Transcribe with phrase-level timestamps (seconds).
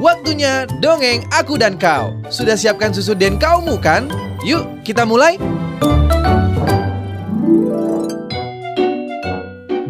[0.00, 2.16] Waktunya dongeng aku dan kau.
[2.32, 4.08] Sudah siapkan susu dan kaumu kan?
[4.40, 5.36] Yuk, kita mulai.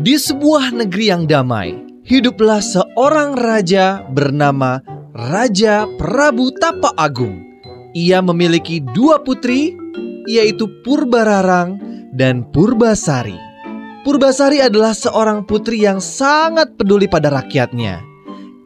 [0.03, 4.83] Di sebuah negeri yang damai, hiduplah seorang raja bernama
[5.15, 7.47] Raja Prabu Tapa Agung.
[7.95, 9.79] Ia memiliki dua putri,
[10.27, 11.79] yaitu Purbararang
[12.11, 13.39] dan Purbasari.
[14.03, 18.10] Purbasari adalah seorang putri yang sangat peduli pada rakyatnya.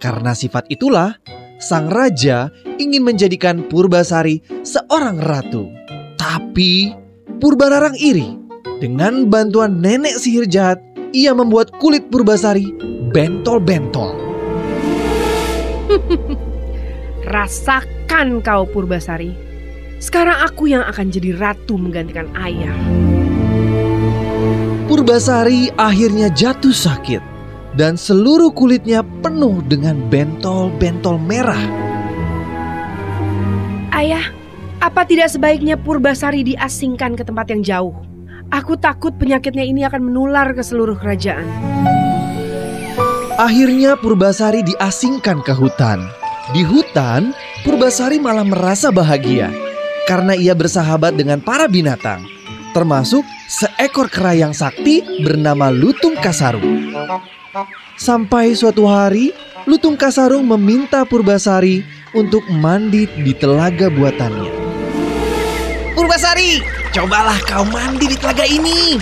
[0.04, 1.16] Karena sifat itulah,
[1.56, 5.72] sang raja ingin menjadikan Purbasari seorang ratu.
[6.20, 6.92] Tapi
[7.40, 8.36] Purbararang iri.
[8.84, 10.76] Dengan bantuan nenek sihir jahat,
[11.16, 12.68] ia membuat kulit Purbasari
[13.16, 14.12] bentol-bentol.
[17.32, 19.32] Rasakan kau Purbasari.
[20.04, 22.76] Sekarang aku yang akan jadi ratu menggantikan ayah.
[24.84, 27.33] Purbasari akhirnya jatuh sakit
[27.74, 31.60] dan seluruh kulitnya penuh dengan bentol-bentol merah.
[33.94, 34.30] Ayah,
[34.82, 37.94] apa tidak sebaiknya Purbasari diasingkan ke tempat yang jauh?
[38.50, 41.46] Aku takut penyakitnya ini akan menular ke seluruh kerajaan.
[43.34, 46.06] Akhirnya Purbasari diasingkan ke hutan.
[46.54, 47.34] Di hutan,
[47.66, 49.50] Purbasari malah merasa bahagia
[50.04, 52.22] karena ia bersahabat dengan para binatang,
[52.74, 56.90] termasuk seekor kerayang sakti bernama Lutung Kasarung.
[57.94, 59.30] Sampai suatu hari,
[59.70, 61.86] Lutung Kasarung meminta Purbasari
[62.18, 64.50] untuk mandi di telaga buatannya.
[65.94, 66.58] Purbasari,
[66.90, 68.98] cobalah kau mandi di telaga ini.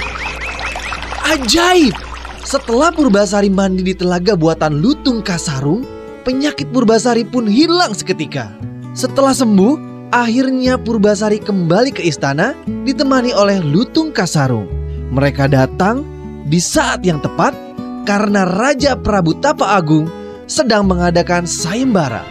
[1.32, 1.96] Ajaib!
[2.44, 5.88] Setelah Purbasari mandi di telaga buatan Lutung Kasarung,
[6.28, 8.52] penyakit Purbasari pun hilang seketika.
[8.92, 12.52] Setelah sembuh, akhirnya Purbasari kembali ke istana
[12.84, 14.68] ditemani oleh Lutung Kasarung.
[15.08, 16.04] Mereka datang
[16.46, 17.56] di saat yang tepat
[18.04, 20.06] karena Raja Prabu Tapa Agung
[20.44, 22.22] sedang mengadakan sayembara.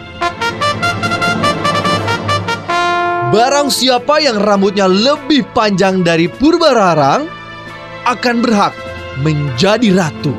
[3.34, 7.26] Barang siapa yang rambutnya lebih panjang dari Purbararang
[8.06, 8.76] akan berhak
[9.24, 10.36] menjadi ratu.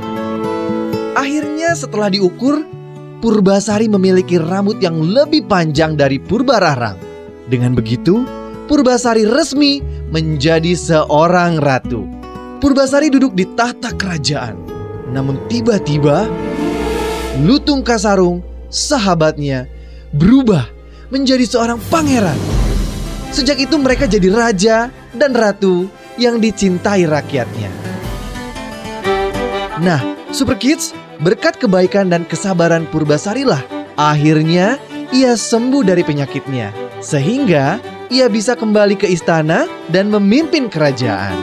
[1.18, 2.62] Akhirnya setelah diukur,
[3.18, 7.13] Purbasari memiliki rambut yang lebih panjang dari Purbararang.
[7.48, 8.24] Dengan begitu,
[8.64, 12.08] Purbasari resmi menjadi seorang ratu.
[12.64, 14.56] Purbasari duduk di tahta kerajaan.
[15.12, 16.32] Namun tiba-tiba,
[17.44, 18.40] Lutung Kasarung,
[18.72, 19.68] sahabatnya,
[20.16, 20.64] berubah
[21.12, 22.40] menjadi seorang pangeran.
[23.36, 24.78] Sejak itu mereka jadi raja
[25.12, 27.70] dan ratu yang dicintai rakyatnya.
[29.84, 30.00] Nah,
[30.32, 33.62] Super Kids, berkat kebaikan dan kesabaran Purbasarilah,
[34.00, 34.80] akhirnya
[35.12, 36.83] ia sembuh dari penyakitnya.
[37.04, 41.36] Sehingga ia bisa kembali ke istana dan memimpin kerajaan.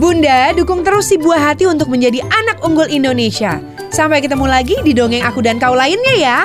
[0.00, 3.60] Bunda, dukung terus si buah hati untuk menjadi anak unggul Indonesia.
[3.92, 6.38] Sampai ketemu lagi di dongeng aku dan kau lainnya ya.